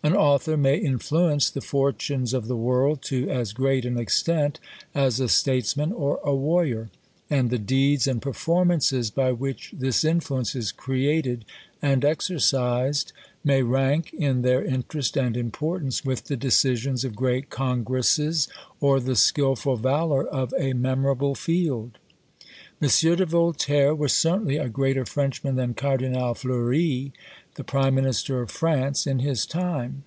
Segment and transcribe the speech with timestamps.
[0.00, 4.60] An author may influence the fortunes of the world to as great an extent
[4.94, 6.88] as a statesman or a warrior;
[7.28, 11.44] and the deeds and performances by which this influence is created
[11.82, 13.12] and exercised,
[13.42, 18.46] may rank in their interest and importance with the decisions of great Congresses,
[18.78, 21.98] or the skilful valour of a memorable field.
[22.80, 22.88] M.
[22.88, 27.12] de Voltaire was certainly a greater Frenchman than Cardinal Fleury,
[27.56, 30.04] the Prime Minister of France in his time.